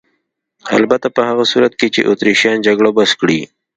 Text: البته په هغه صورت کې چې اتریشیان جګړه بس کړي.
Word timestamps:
البته 0.77 1.07
په 1.15 1.21
هغه 1.29 1.43
صورت 1.51 1.73
کې 1.79 1.87
چې 1.95 2.01
اتریشیان 2.11 2.57
جګړه 2.67 2.89
بس 2.97 3.11
کړي. 3.21 3.39